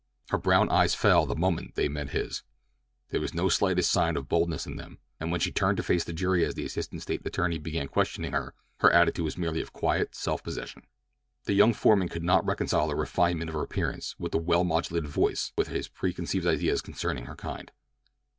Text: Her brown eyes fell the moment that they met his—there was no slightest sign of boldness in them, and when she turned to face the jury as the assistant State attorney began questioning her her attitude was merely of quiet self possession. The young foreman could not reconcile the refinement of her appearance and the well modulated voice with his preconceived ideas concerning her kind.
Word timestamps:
Her 0.31 0.39
brown 0.39 0.67
eyes 0.71 0.95
fell 0.95 1.27
the 1.27 1.35
moment 1.35 1.75
that 1.75 1.75
they 1.79 1.87
met 1.87 2.09
his—there 2.09 3.21
was 3.21 3.35
no 3.35 3.49
slightest 3.49 3.91
sign 3.91 4.17
of 4.17 4.27
boldness 4.27 4.65
in 4.65 4.75
them, 4.75 4.97
and 5.19 5.29
when 5.29 5.39
she 5.39 5.51
turned 5.51 5.77
to 5.77 5.83
face 5.83 6.03
the 6.03 6.11
jury 6.11 6.43
as 6.43 6.55
the 6.55 6.65
assistant 6.65 7.03
State 7.03 7.21
attorney 7.23 7.59
began 7.59 7.87
questioning 7.87 8.31
her 8.31 8.55
her 8.79 8.91
attitude 8.91 9.25
was 9.25 9.37
merely 9.37 9.61
of 9.61 9.73
quiet 9.73 10.15
self 10.15 10.41
possession. 10.41 10.87
The 11.43 11.53
young 11.53 11.75
foreman 11.75 12.09
could 12.09 12.23
not 12.23 12.43
reconcile 12.43 12.87
the 12.87 12.95
refinement 12.95 13.49
of 13.49 13.53
her 13.53 13.61
appearance 13.61 14.15
and 14.17 14.31
the 14.31 14.39
well 14.39 14.63
modulated 14.63 15.07
voice 15.07 15.53
with 15.55 15.67
his 15.67 15.87
preconceived 15.87 16.47
ideas 16.47 16.81
concerning 16.81 17.25
her 17.25 17.35
kind. 17.35 17.71